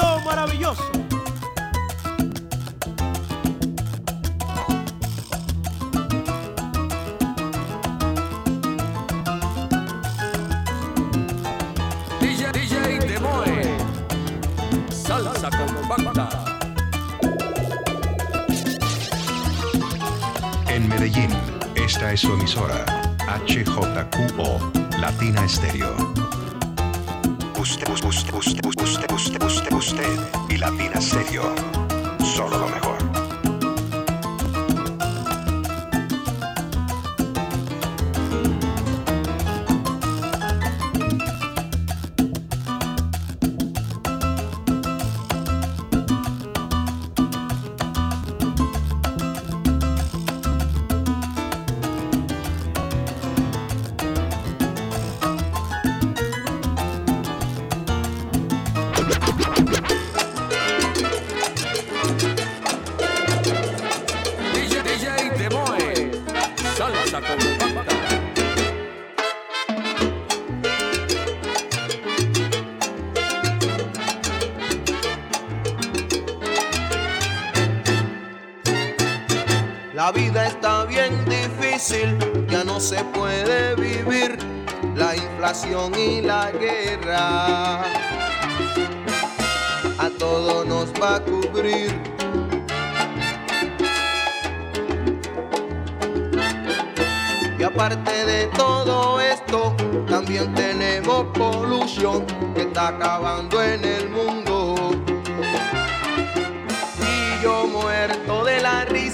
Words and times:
Dios 0.00 0.24
maravilloso. 0.24 0.82
DJ, 12.20 12.52
DJ 12.52 12.98
Demoe, 13.00 13.76
salsa 14.90 15.50
compacta. 15.50 16.28
En 20.68 20.88
Medellín, 20.88 21.30
esta 21.74 22.12
es 22.12 22.20
su 22.20 22.32
emisora, 22.32 22.84
HJQO 23.46 24.60
Latina 24.98 25.44
Estéreo. 25.44 26.39
La 27.60 27.66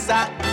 la 0.09 0.46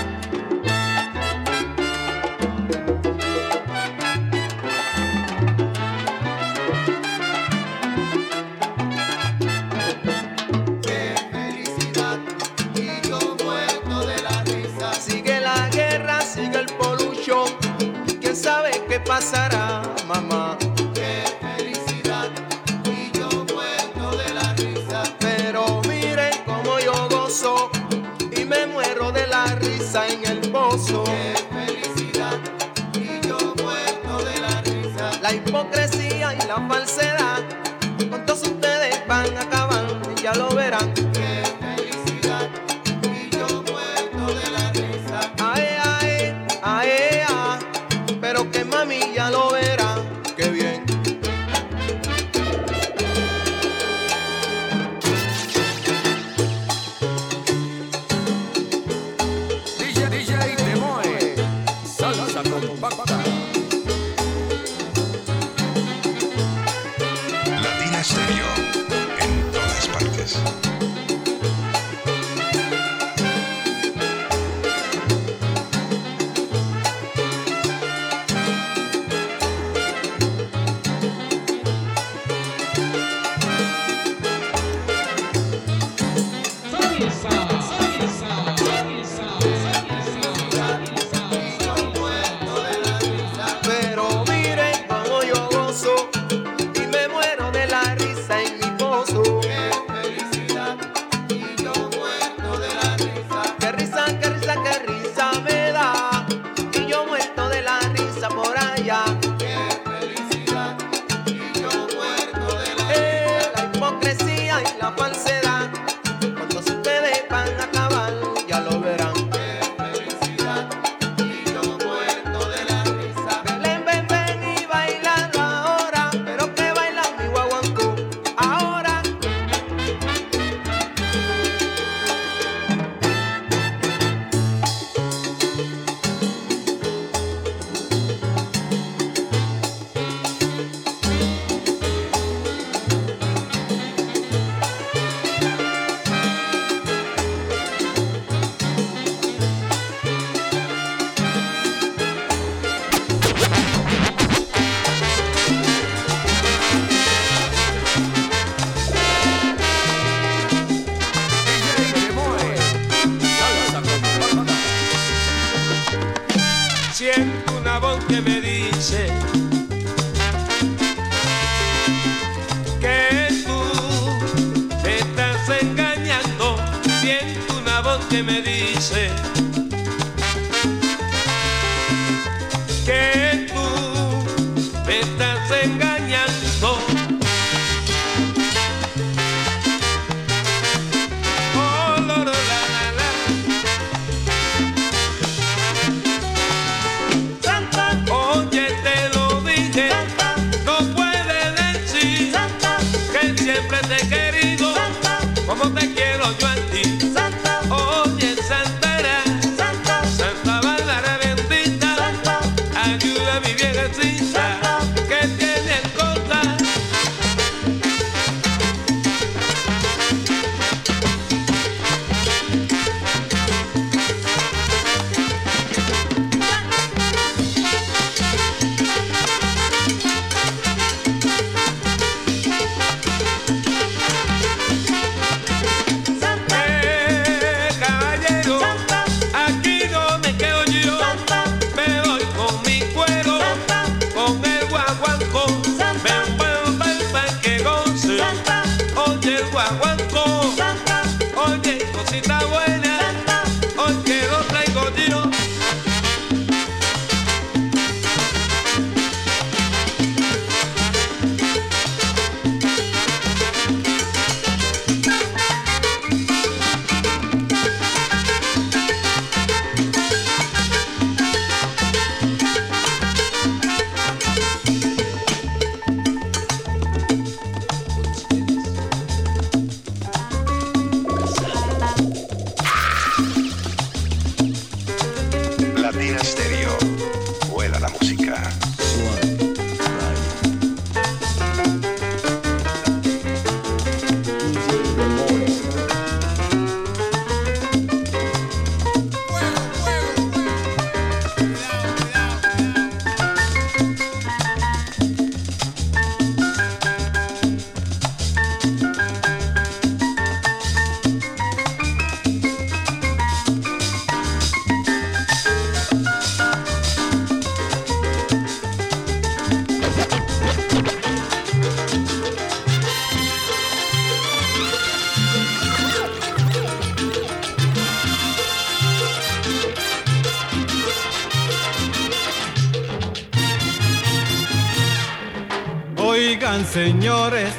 Señores, 336.74 337.54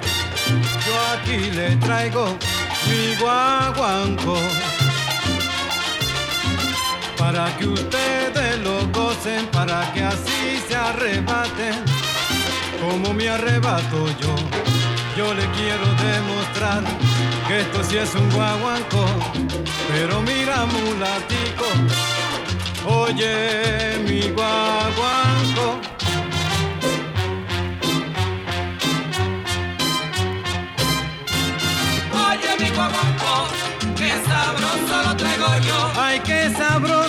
yo 0.84 0.94
aquí 1.12 1.48
le 1.52 1.76
traigo 1.76 2.36
mi 2.88 3.14
guaguanco 3.14 4.36
para 7.16 7.56
que 7.56 7.68
ustedes 7.68 8.58
lo 8.58 8.84
gocen, 8.88 9.46
para 9.52 9.92
que 9.92 10.02
así 10.02 10.60
se 10.66 10.74
arrebaten 10.74 11.76
como 12.80 13.14
me 13.14 13.28
arrebato 13.28 14.08
yo. 14.20 14.34
Yo 15.16 15.32
le 15.32 15.46
quiero 15.50 15.86
demostrar 16.10 16.82
que 17.46 17.60
esto 17.60 17.84
sí 17.84 17.98
es 17.98 18.12
un 18.16 18.28
guaguanco, 18.30 19.06
pero 19.92 20.22
mira 20.22 20.66
mulatico, 20.66 21.66
oye 22.84 23.96
mi 24.08 24.22
guaguanco. 24.30 25.23
abro 36.74 37.03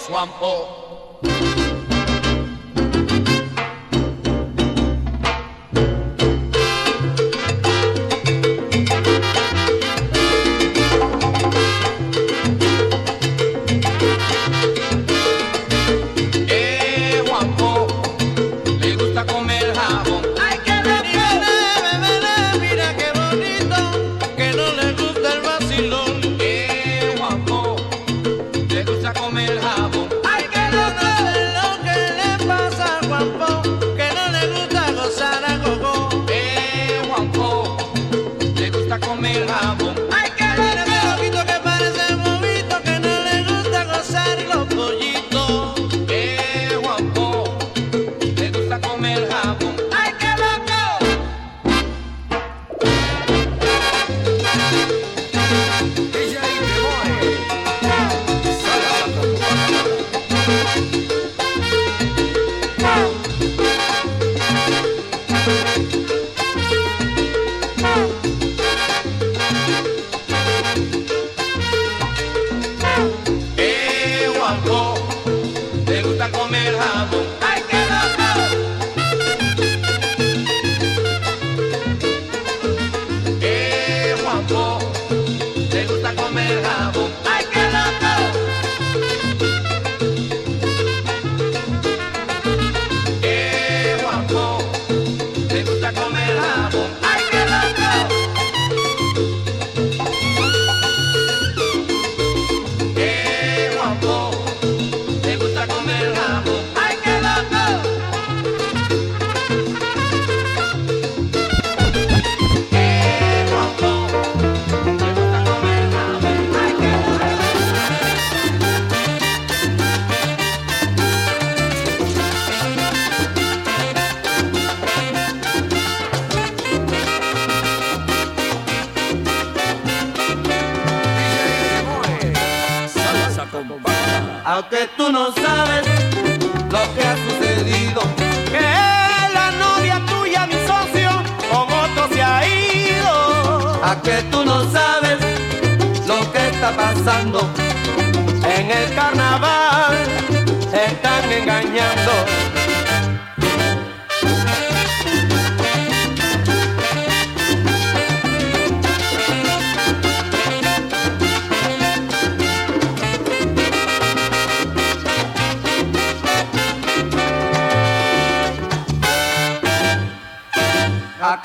swamp, 0.00 0.32
oh. 0.40 1.69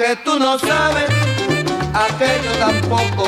que 0.05 0.15
tú 0.17 0.37
no 0.37 0.59
sabes, 0.59 1.09
aquello 1.93 2.51
tampoco. 2.59 3.27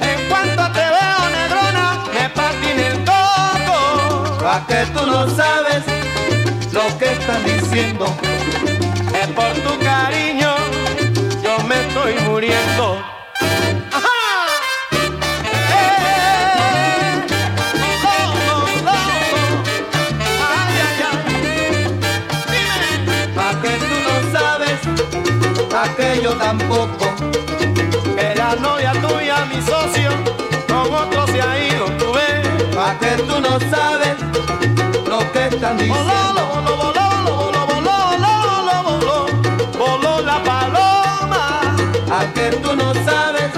En 0.00 0.28
cuanto 0.28 0.62
te 0.72 0.84
veo, 0.96 1.20
negrona, 1.38 2.04
me 2.12 2.28
patina 2.30 2.88
el 2.88 2.98
coco. 3.04 4.44
A 4.44 4.66
que 4.66 4.84
tú 4.86 5.06
no 5.06 5.28
sabes 5.30 5.84
lo 6.72 6.98
que 6.98 7.12
estás 7.12 7.44
diciendo. 7.44 8.06
Es 9.22 9.28
por 9.28 9.52
tu 9.64 9.78
cariño, 9.84 10.52
yo 11.44 11.62
me 11.68 11.80
estoy 11.80 12.14
muriendo. 12.28 13.15
aquello 25.86 26.32
tampoco. 26.36 27.06
Que 28.16 28.34
la 28.34 28.56
novia 28.56 28.92
tuya, 28.92 29.44
mi 29.46 29.60
socio, 29.62 30.10
con 30.68 30.92
otro 30.92 31.26
se 31.28 31.40
ha 31.40 31.58
ido, 31.58 31.86
tú 31.98 32.12
ves. 32.12 32.46
Pa' 32.74 32.98
que 32.98 33.22
tú 33.22 33.40
no 33.40 33.58
sabes 33.70 34.16
lo 35.08 35.18
que 35.32 35.46
están 35.46 35.78
diciendo. 35.78 36.04
Voló, 36.04 36.46
voló, 36.54 36.76
voló, 36.76 37.10
voló, 37.26 37.66
voló, 37.66 37.96
voló, 38.48 38.76
voló, 38.88 39.26
voló 39.78 40.20
la 40.20 40.42
paloma. 40.42 41.76
A 42.10 42.32
que 42.34 42.50
tú 42.62 42.76
no 42.76 42.92
sabes 43.04 43.50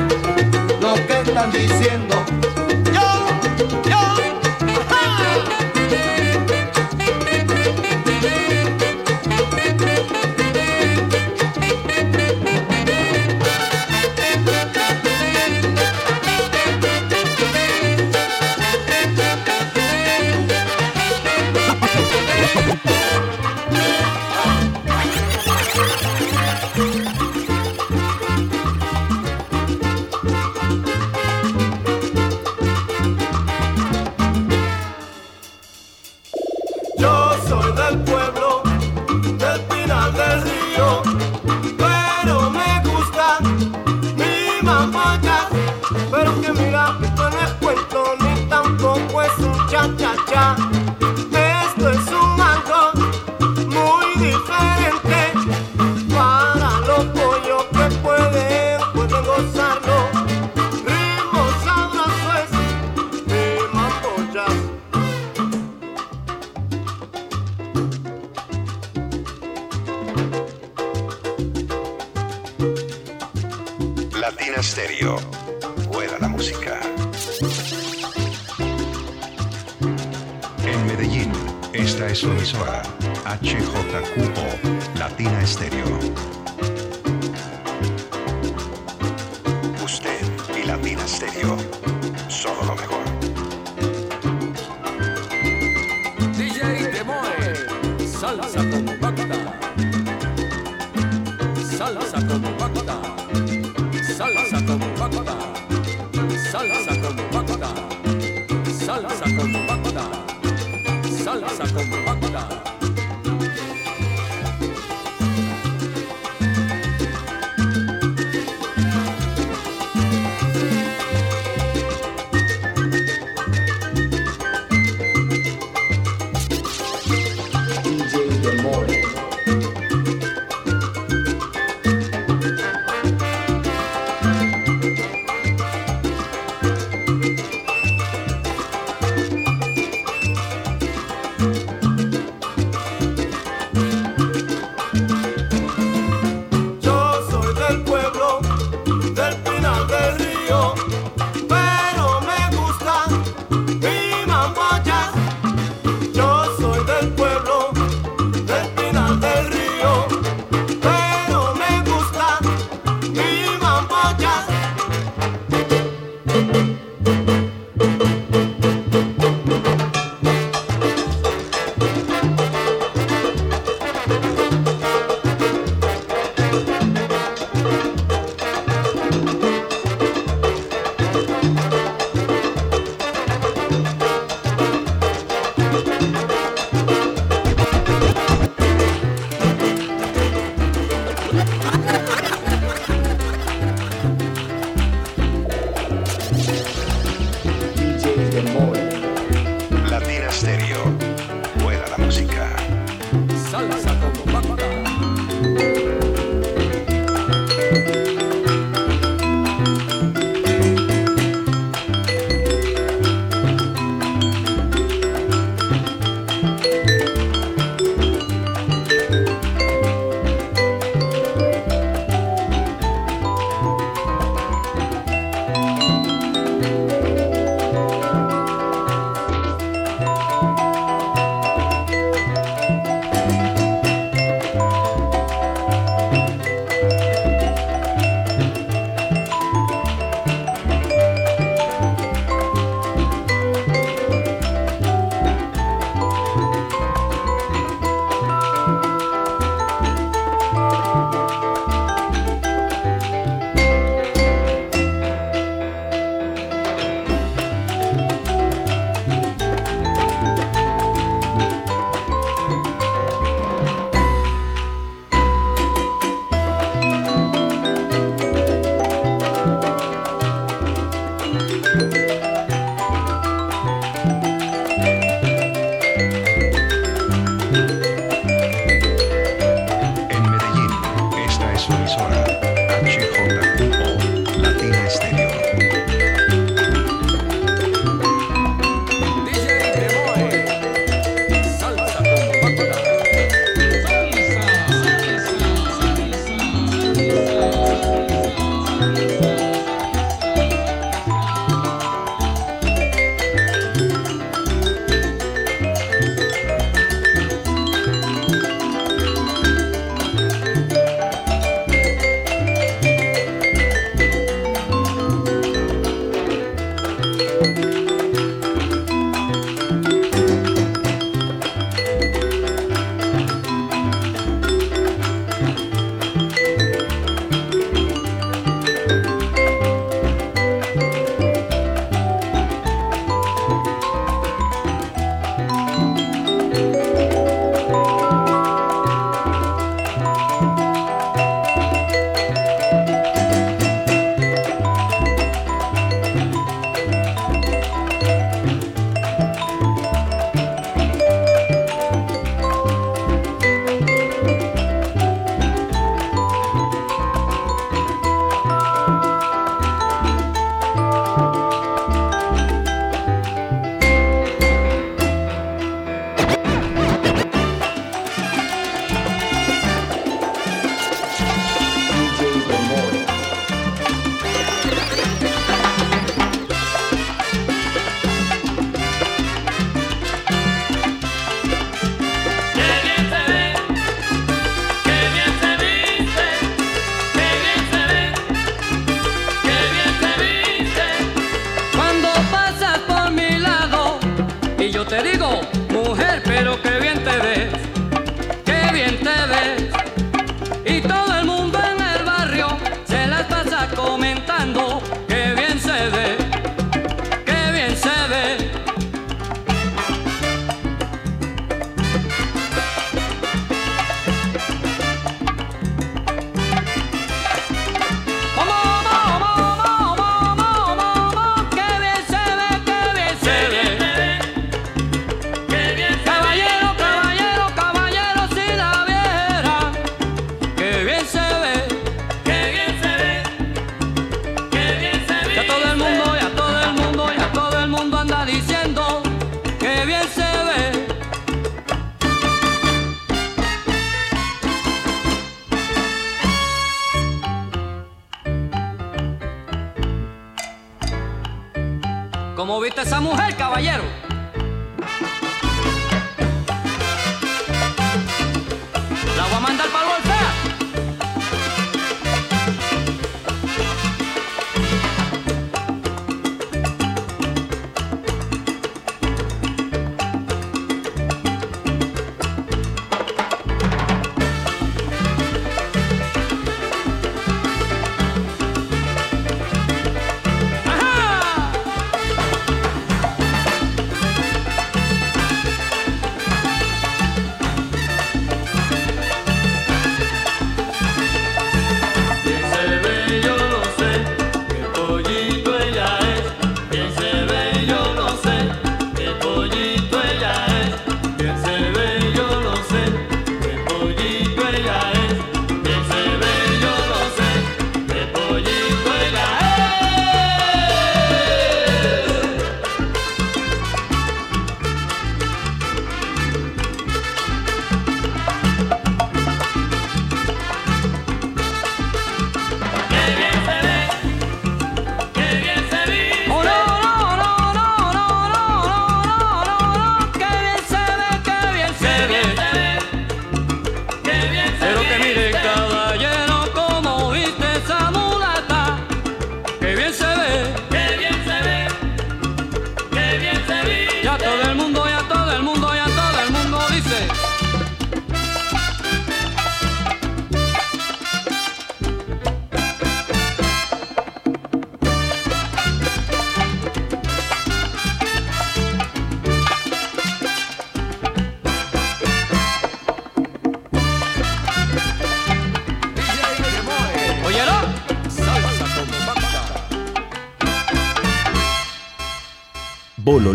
lo 0.81 0.95
que 1.07 1.21
están 1.21 1.51
diciendo. 1.51 2.17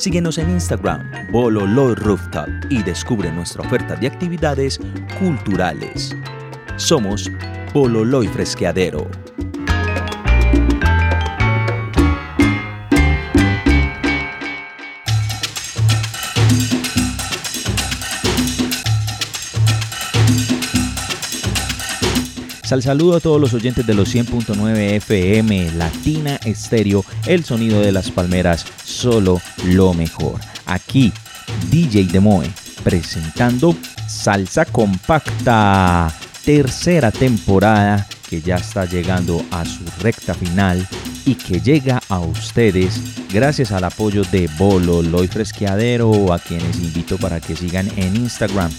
Síguenos 0.00 0.38
en 0.38 0.48
Instagram, 0.48 1.30
Bololoy 1.30 1.94
Rooftop, 1.94 2.48
y 2.70 2.82
descubre 2.82 3.30
nuestra 3.30 3.60
oferta 3.60 3.96
de 3.96 4.06
actividades 4.06 4.80
culturales. 5.18 6.16
Somos 6.76 7.30
Bololoy 7.74 8.26
Fresqueadero. 8.28 9.06
Sal 22.70 22.84
saludo 22.84 23.16
a 23.16 23.20
todos 23.20 23.40
los 23.40 23.52
oyentes 23.52 23.84
de 23.84 23.94
los 23.94 24.14
100.9 24.14 24.78
FM, 24.92 25.72
Latina 25.72 26.36
Estéreo, 26.44 27.04
el 27.26 27.44
sonido 27.44 27.80
de 27.80 27.90
las 27.90 28.12
palmeras, 28.12 28.64
solo 28.84 29.40
lo 29.64 29.92
mejor. 29.92 30.38
Aquí, 30.66 31.12
DJ 31.68 32.04
Demoe, 32.04 32.48
presentando 32.84 33.74
Salsa 34.06 34.66
Compacta, 34.66 36.14
tercera 36.44 37.10
temporada 37.10 38.06
que 38.28 38.40
ya 38.40 38.54
está 38.54 38.84
llegando 38.84 39.44
a 39.50 39.64
su 39.64 39.82
recta 40.00 40.32
final 40.32 40.86
y 41.26 41.34
que 41.34 41.60
llega 41.60 42.00
a 42.08 42.20
ustedes 42.20 43.00
gracias 43.32 43.72
al 43.72 43.82
apoyo 43.82 44.22
de 44.30 44.48
Bololoy 44.56 45.26
Fresqueadero, 45.26 46.32
a 46.32 46.38
quienes 46.38 46.76
invito 46.76 47.18
para 47.18 47.40
que 47.40 47.56
sigan 47.56 47.88
en 47.96 48.14
Instagram, 48.14 48.70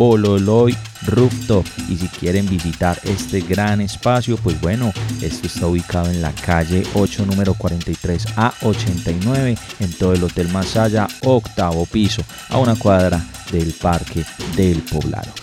Bololoy 0.00 0.74
Rooftop. 1.08 1.66
Y 1.90 1.96
si 1.96 2.08
quieren 2.08 2.48
visitar 2.48 2.98
este 3.04 3.42
gran 3.42 3.82
espacio, 3.82 4.38
pues 4.38 4.58
bueno, 4.58 4.94
esto 5.20 5.46
está 5.46 5.66
ubicado 5.66 6.10
en 6.10 6.22
la 6.22 6.32
calle 6.32 6.84
8, 6.94 7.26
número 7.26 7.52
43 7.52 8.28
a 8.34 8.54
89, 8.62 9.58
en 9.78 9.92
todo 9.92 10.14
el 10.14 10.24
Hotel 10.24 10.48
Masaya, 10.48 11.06
octavo 11.22 11.84
piso, 11.84 12.22
a 12.48 12.56
una 12.56 12.76
cuadra 12.76 13.22
del 13.52 13.74
Parque 13.74 14.24
del 14.56 14.78
Poblado. 14.78 15.39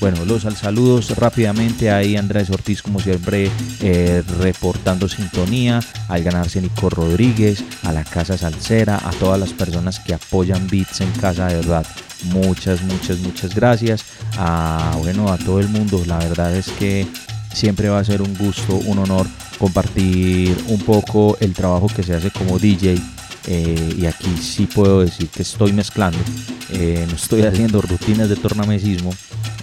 Bueno, 0.00 0.24
los 0.24 0.44
al 0.44 0.56
saludos 0.56 1.16
rápidamente 1.16 1.90
ahí 1.90 2.16
Andrés 2.16 2.50
Ortiz 2.50 2.82
como 2.82 3.00
siempre 3.00 3.50
eh, 3.80 4.22
reportando 4.38 5.08
sintonía, 5.08 5.80
al 6.08 6.22
ganarse 6.22 6.60
Nico 6.60 6.88
Rodríguez, 6.88 7.64
a 7.82 7.92
la 7.92 8.04
Casa 8.04 8.38
Salsera, 8.38 8.96
a 8.96 9.10
todas 9.10 9.40
las 9.40 9.52
personas 9.52 9.98
que 10.00 10.14
apoyan 10.14 10.68
Beats 10.68 11.00
en 11.00 11.10
casa 11.12 11.46
de 11.46 11.56
verdad. 11.56 11.86
Muchas, 12.24 12.82
muchas, 12.82 13.18
muchas 13.18 13.54
gracias. 13.54 14.04
A, 14.36 14.94
bueno, 14.98 15.32
a 15.32 15.38
todo 15.38 15.60
el 15.60 15.68
mundo. 15.68 16.02
La 16.06 16.18
verdad 16.18 16.54
es 16.54 16.68
que 16.70 17.06
siempre 17.52 17.88
va 17.88 17.98
a 17.98 18.04
ser 18.04 18.22
un 18.22 18.36
gusto, 18.36 18.74
un 18.74 18.98
honor 18.98 19.26
compartir 19.58 20.56
un 20.68 20.80
poco 20.80 21.36
el 21.40 21.52
trabajo 21.54 21.88
que 21.88 22.02
se 22.02 22.14
hace 22.14 22.30
como 22.30 22.58
DJ. 22.58 22.98
Eh, 23.50 23.94
y 23.96 24.04
aquí 24.04 24.36
sí 24.36 24.66
puedo 24.66 25.00
decir 25.00 25.28
que 25.28 25.40
estoy 25.40 25.72
mezclando. 25.72 26.18
eh, 26.70 27.06
no 27.08 27.16
estoy 27.16 27.42
haciendo 27.42 27.80
rutinas 27.80 28.28
de 28.28 28.36
tornamesismo. 28.36 29.10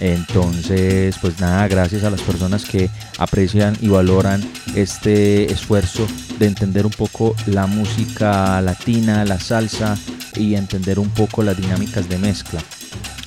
Entonces, 0.00 1.16
pues 1.20 1.38
nada, 1.40 1.68
gracias 1.68 2.02
a 2.02 2.10
las 2.10 2.20
personas 2.20 2.64
que 2.64 2.90
aprecian 3.18 3.76
y 3.80 3.86
valoran 3.86 4.42
este 4.74 5.50
esfuerzo 5.52 6.04
de 6.40 6.46
entender 6.46 6.84
un 6.84 6.92
poco 6.92 7.36
la 7.46 7.68
música 7.68 8.60
latina, 8.60 9.24
la 9.24 9.38
salsa 9.38 9.96
y 10.34 10.56
entender 10.56 10.98
un 10.98 11.10
poco 11.10 11.44
las 11.44 11.56
dinámicas 11.56 12.08
de 12.08 12.18
mezcla. 12.18 12.60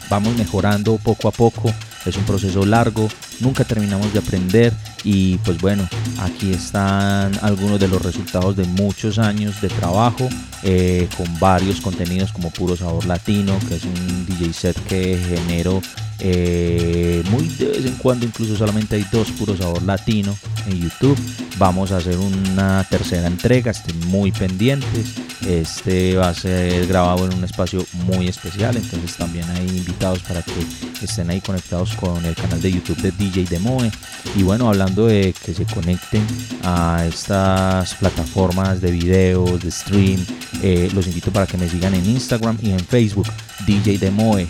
Vamos 0.10 0.36
mejorando 0.36 0.98
poco 0.98 1.28
a 1.28 1.32
poco, 1.32 1.72
es 2.06 2.18
un 2.18 2.24
proceso 2.24 2.66
largo, 2.66 3.08
nunca 3.42 3.64
terminamos 3.64 4.12
de 4.12 4.20
aprender 4.20 4.74
y 5.04 5.38
pues 5.40 5.60
bueno, 5.62 5.88
aquí 6.20 6.52
están 6.52 7.32
algunos 7.44 7.80
de 7.80 7.88
los 7.88 8.02
resultados 8.02 8.56
de 8.56 8.64
muchos 8.64 9.20
años 9.20 9.62
de 9.62 9.68
trabajo 9.70 10.28
eh, 10.64 11.08
con 11.16 11.40
varios 11.40 11.80
contenidos 11.80 12.32
como 12.32 12.50
Puro 12.52 12.76
Sabor 12.76 13.06
Latino, 13.06 13.58
que 13.68 13.76
es 13.76 13.84
un 13.84 14.26
DJ 14.26 14.54
set 14.54 14.84
que 14.88 15.18
genero 15.18 15.82
eh, 16.22 17.24
muy 17.30 17.48
de 17.48 17.68
vez 17.68 17.86
en 17.86 17.96
cuando, 17.96 18.26
incluso 18.26 18.56
solamente 18.56 18.96
hay 18.96 19.06
dos 19.12 19.32
Puro 19.32 19.56
Sabor 19.56 19.84
Latino 19.84 20.36
en 20.68 20.82
YouTube. 20.82 21.18
Vamos 21.58 21.92
a 21.92 21.98
hacer 21.98 22.18
una 22.18 22.86
tercera 22.90 23.28
entrega, 23.28 23.72
estén 23.72 24.00
muy 24.08 24.32
pendientes. 24.32 25.16
Este 25.48 26.16
va 26.16 26.30
a 26.30 26.34
ser 26.34 26.88
grabado 26.88 27.26
en 27.26 27.34
un 27.34 27.44
espacio 27.44 27.86
muy 28.06 28.28
especial, 28.28 28.76
entonces 28.76 29.16
también 29.16 29.50
hay 29.52 29.68
invitados 29.68 30.20
para 30.20 30.42
que 30.42 30.54
estén 31.02 31.30
ahí 31.30 31.40
conectados 31.40 31.96
con 31.96 32.24
el 32.26 32.36
canal 32.36 32.62
de 32.62 32.72
YouTube 32.72 32.98
de 32.98 33.12
DJ 33.12 33.46
Demoe. 33.46 33.90
Y 34.36 34.44
bueno, 34.44 34.68
hablando 34.68 35.08
de 35.08 35.34
que 35.46 35.54
se 35.54 35.66
conecten 35.66 36.26
a 36.64 37.06
estas 37.08 37.96
plataformas 37.96 38.82
de 38.82 38.92
videos, 38.92 39.62
de 39.62 39.72
stream, 39.72 40.26
eh, 40.62 40.90
los 40.94 41.08
invito 41.08 41.32
para 41.32 41.48
que 41.48 41.58
me 41.58 41.70
sigan 41.70 41.94
en 41.94 42.06
Instagram 42.06 42.58
y 42.62 42.72
en 42.72 42.80
Facebook, 42.80 43.28
DJ 43.66 43.98
Demoe, 43.98 44.48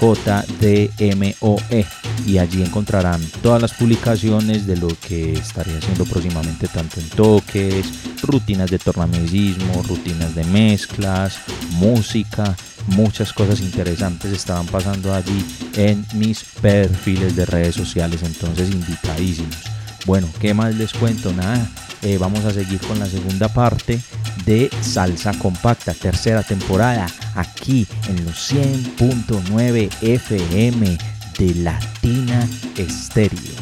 D-J-D-M-O-E. 0.00 1.86
Y 2.26 2.38
allí 2.38 2.62
encontrarán 2.62 3.20
todas 3.42 3.60
las 3.60 3.74
publicaciones 3.74 4.66
de 4.66 4.76
lo 4.76 4.88
que 4.88 5.34
estaré 5.34 5.76
haciendo 5.76 6.04
próximamente, 6.04 6.68
tanto 6.68 7.00
en 7.00 7.08
toques, 7.10 7.86
rutinas 8.22 8.70
de 8.70 8.78
tornamesismo, 8.78 9.82
rutinas 9.82 10.34
de 10.34 10.44
mezclas, 10.44 11.38
música, 11.72 12.56
muchas 12.88 13.32
cosas 13.32 13.60
interesantes 13.60 14.32
estaban 14.32 14.66
pasando 14.66 15.12
allí 15.14 15.44
en 15.76 16.06
mis 16.14 16.44
perfiles 16.44 17.36
de 17.36 17.46
redes 17.46 17.74
sociales, 17.74 18.22
entonces 18.22 18.70
invitadísimos. 18.70 19.56
Bueno, 20.06 20.28
¿qué 20.40 20.54
más 20.54 20.74
les 20.74 20.92
cuento? 20.92 21.32
Nada, 21.32 21.68
eh, 22.04 22.18
vamos 22.18 22.44
a 22.44 22.52
seguir 22.52 22.78
con 22.80 22.98
la 22.98 23.06
segunda 23.06 23.48
parte 23.48 23.98
de 24.44 24.70
Salsa 24.82 25.32
Compacta, 25.32 25.94
tercera 25.94 26.42
temporada, 26.42 27.06
aquí 27.34 27.86
en 28.08 28.24
los 28.24 28.52
100.9 28.52 29.90
FM 30.02 30.98
de 31.38 31.54
Latina 31.56 32.46
Estéreo. 32.76 33.54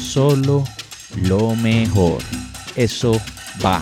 Solo 0.00 0.64
lo 1.22 1.54
mejor. 1.56 2.18
Eso 2.74 3.20
va. 3.64 3.80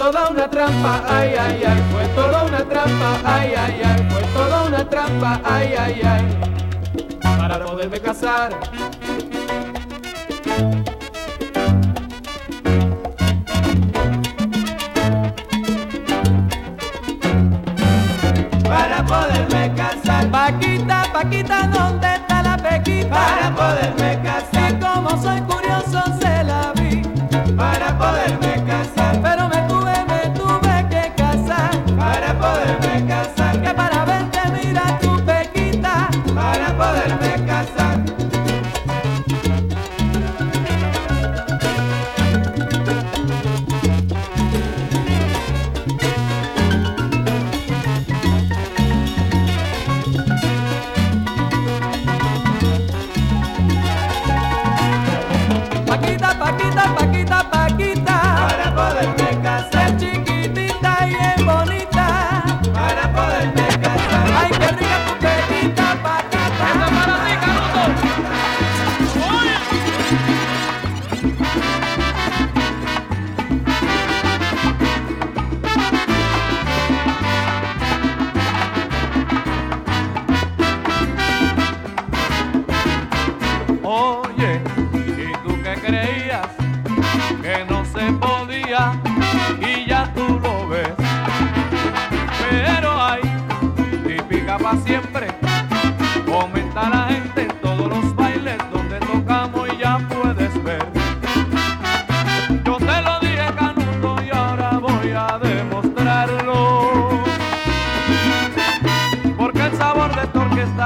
Fue 0.00 0.10
toda 0.10 0.30
una 0.30 0.48
trampa, 0.48 1.02
ay, 1.10 1.34
ay, 1.38 1.62
ay, 1.62 1.84
fue 1.92 2.08
toda 2.14 2.44
una 2.44 2.64
trampa, 2.64 3.18
ay, 3.22 3.52
ay, 3.54 3.82
ay, 3.84 4.06
fue 4.08 4.22
toda 4.32 4.62
una 4.64 4.88
trampa, 4.88 5.40
ay, 5.44 5.74
ay, 5.78 6.00
ay, 6.02 6.24
para 7.20 7.62
poderme 7.66 8.00
casar. 8.00 8.50
Para 18.64 19.04
poderme 19.04 19.74
casar. 19.74 20.30
Paquita, 20.30 21.02
Paquita, 21.12 21.66
¿dónde 21.66 22.14
está 22.14 22.42
la 22.42 22.56
pequita? 22.56 23.10
Para 23.10 23.54
poderme 23.54 24.22
casar. 24.22 24.72
Y 24.72 24.74
como 24.78 25.22
soy 25.22 25.49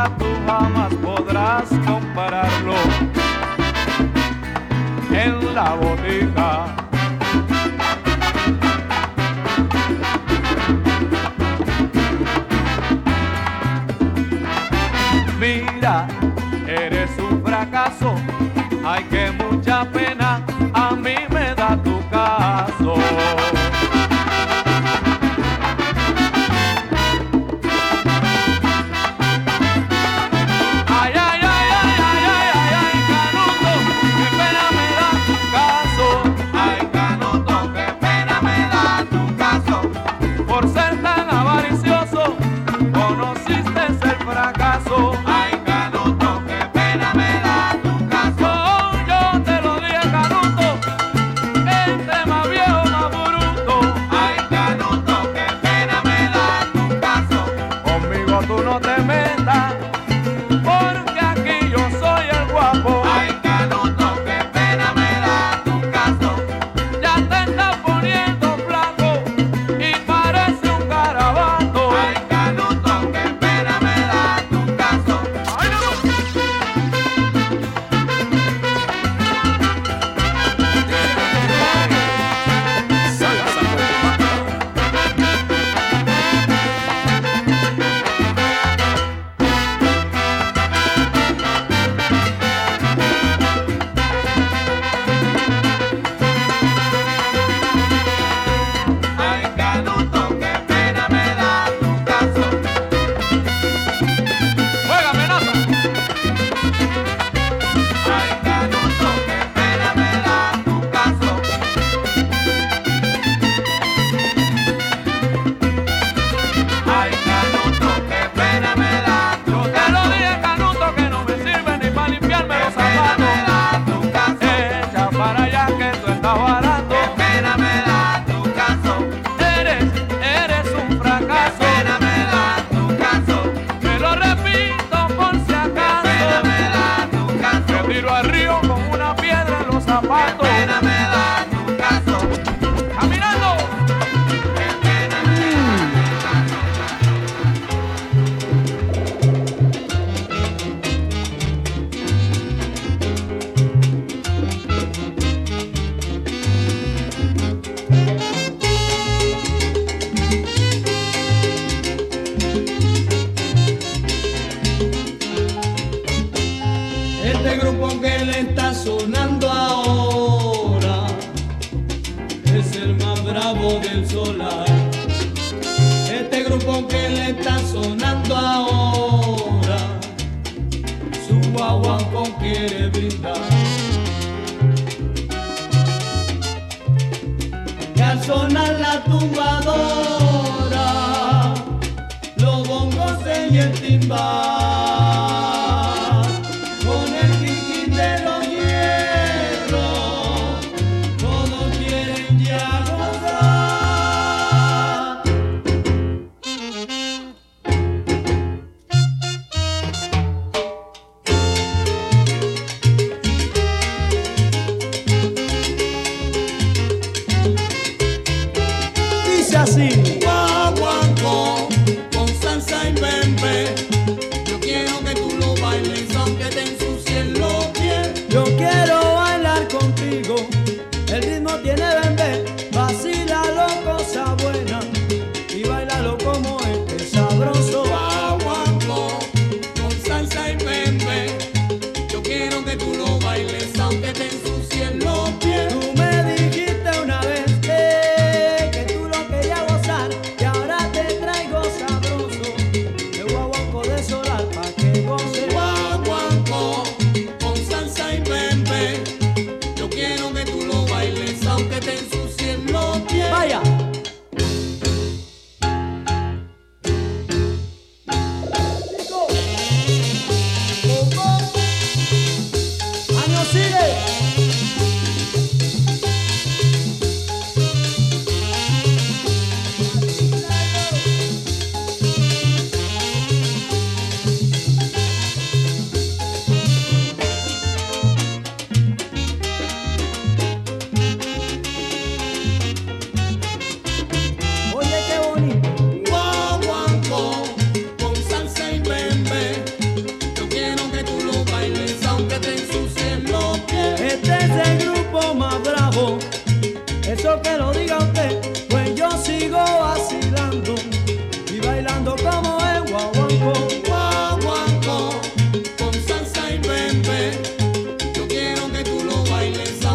Tuhan 0.04 0.73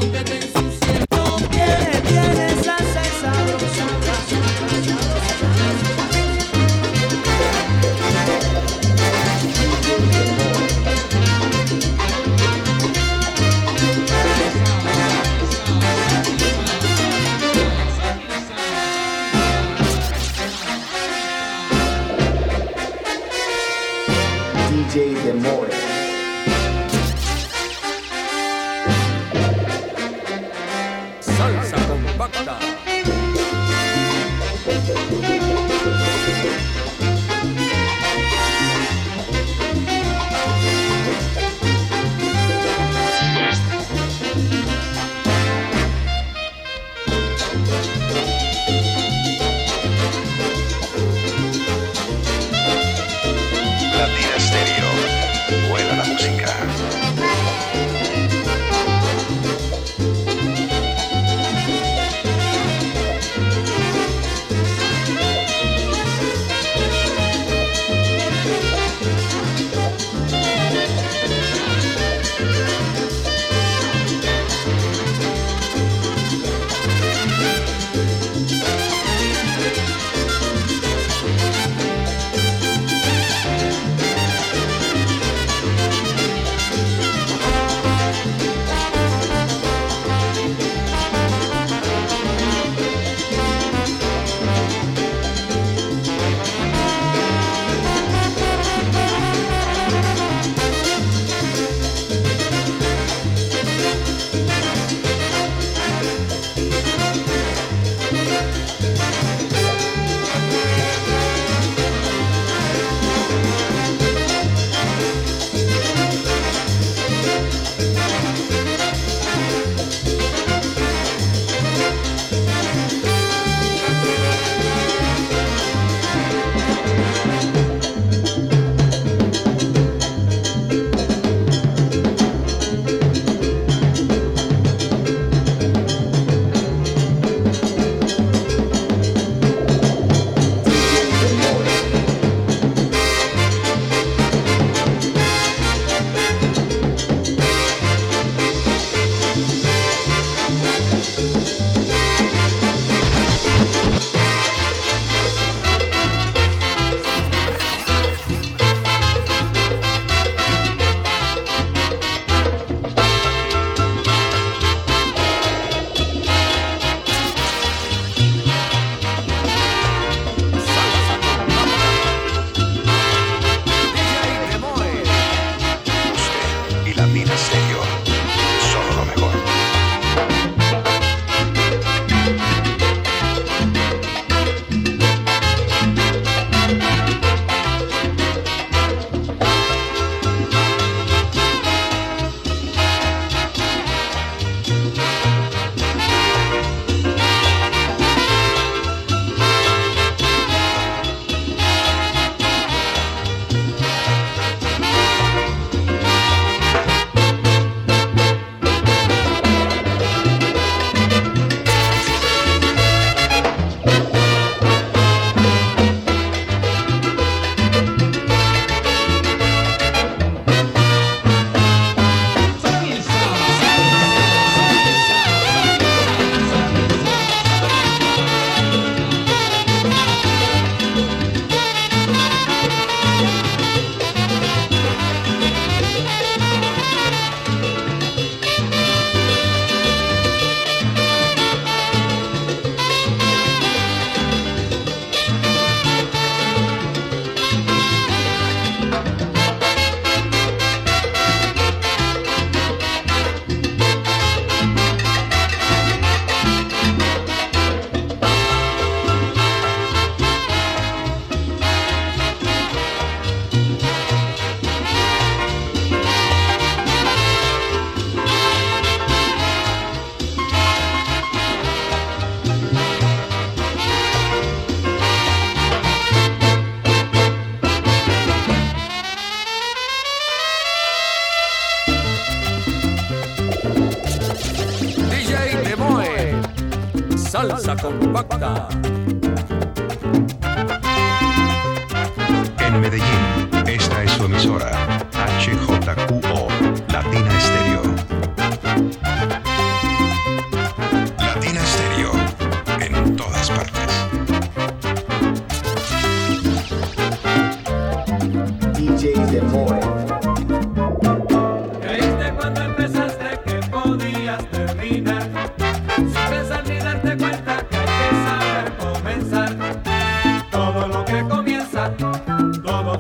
aunque 0.02 0.24
te 0.24 0.39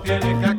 tiene 0.03 0.51
it? 0.51 0.58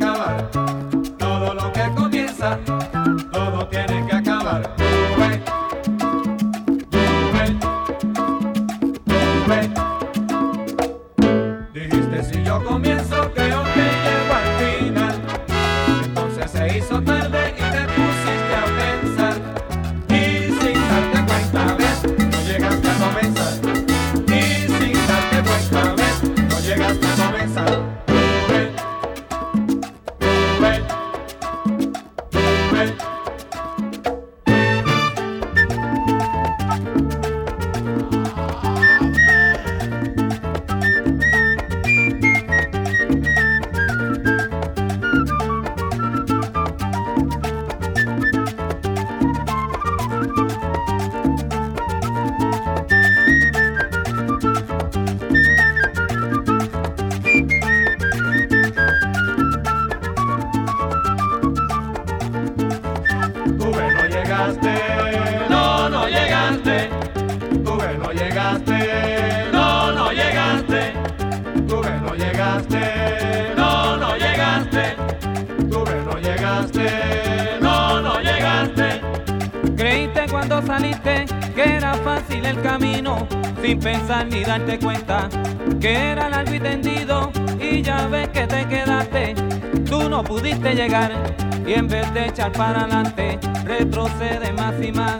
y 90.91 91.73
en 91.75 91.87
vez 91.87 92.13
de 92.13 92.27
echar 92.27 92.51
para 92.51 92.81
adelante 92.81 93.39
retrocede 93.65 94.53
más 94.53 94.75
y 94.83 94.91
más. 94.91 95.19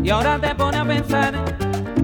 Y 0.00 0.10
ahora 0.10 0.38
te 0.38 0.54
pone 0.54 0.78
a 0.78 0.84
pensar 0.84 1.34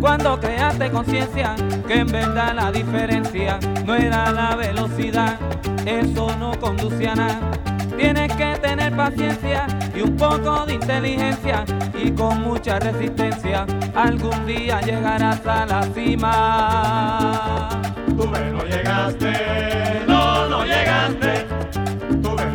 cuando 0.00 0.40
creaste 0.40 0.90
conciencia 0.90 1.54
que 1.86 2.00
en 2.00 2.08
verdad 2.08 2.56
la 2.56 2.72
diferencia 2.72 3.60
no 3.86 3.94
era 3.94 4.32
la 4.32 4.56
velocidad, 4.56 5.38
eso 5.86 6.36
no 6.40 6.58
conduce 6.58 7.06
a 7.06 7.14
nada. 7.14 7.52
Tienes 7.96 8.34
que 8.34 8.58
tener 8.60 8.96
paciencia 8.96 9.68
y 9.94 10.00
un 10.00 10.16
poco 10.16 10.66
de 10.66 10.74
inteligencia 10.74 11.64
y 11.94 12.10
con 12.10 12.42
mucha 12.42 12.80
resistencia 12.80 13.64
algún 13.94 14.44
día 14.44 14.80
llegarás 14.80 15.46
a 15.46 15.66
la 15.66 15.84
cima. 15.94 17.68
Tú 18.08 18.26
me 18.26 18.50
no 18.50 18.64
llegaste, 18.64 20.02
no, 20.08 20.48
no 20.48 20.64
llegaste 20.64 21.37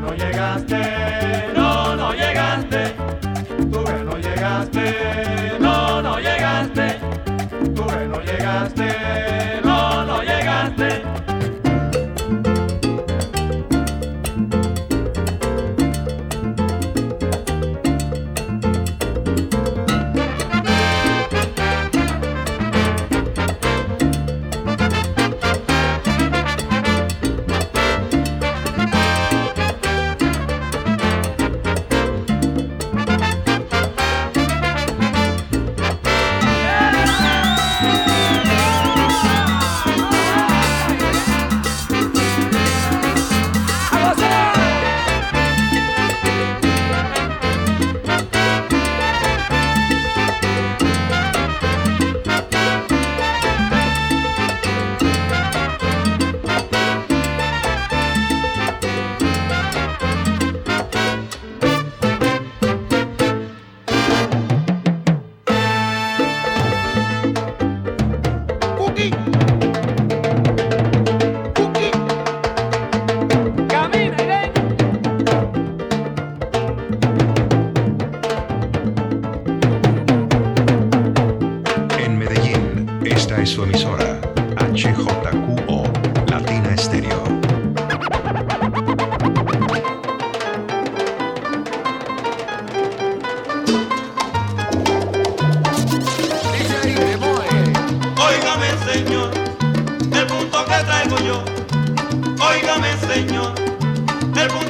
no 0.03 0.13
llegaste. 0.13 1.62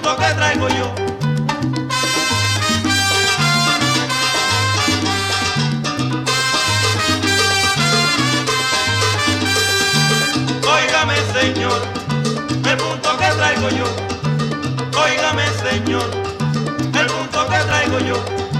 asunto 0.04 0.18
que 0.18 0.34
traigo 0.34 0.68
yo. 0.70 0.93
Óigame, 10.70 11.16
señor, 11.34 11.82
el 12.66 12.78
punto 12.78 13.18
que 13.18 13.28
traigo 13.38 13.70
yo. 13.70 13.86
Óigame, 15.01 15.43
señor, 15.62 16.10
el 16.93 17.08
punto 17.08 17.47
que 17.47 17.58
traigo 17.58 17.99
yo. 17.99 18.53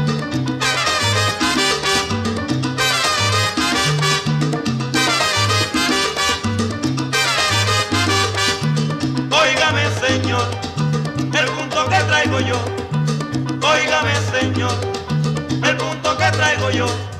óigame 13.74 14.13
Señor, 14.32 14.74
el 15.63 15.78
punto 15.78 16.17
que 16.17 16.32
traigo 16.32 16.69
yo. 16.71 17.12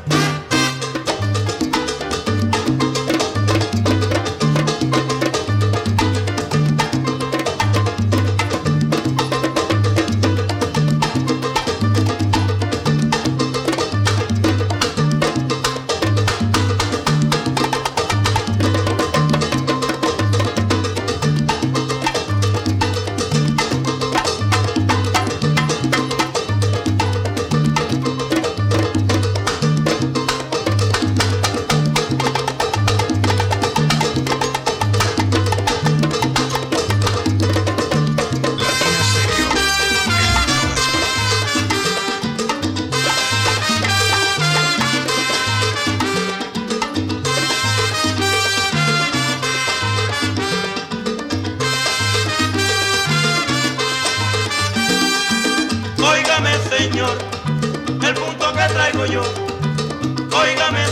Traigo 58.94 59.06
yo. 59.06 59.24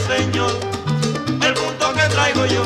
Señor, 0.07 0.51
el 1.45 1.53
punto 1.53 1.93
que 1.93 2.01
traigo 2.09 2.45
yo. 2.45 2.63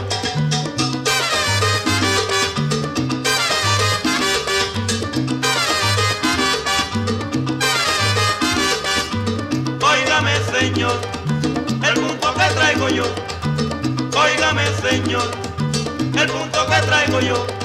Óigame, 9.82 10.32
señor, 10.52 11.00
el 11.84 11.94
punto 11.94 12.34
que 12.34 12.54
traigo 12.56 12.90
yo. 12.90 13.06
Óigame, 14.18 14.66
señor, 14.82 15.32
el 16.18 16.30
punto 16.30 16.66
que 16.68 16.82
traigo 16.88 17.20
yo. 17.20 17.65